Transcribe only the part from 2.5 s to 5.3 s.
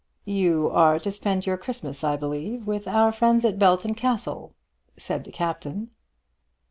with our friends at Belton Castle?" said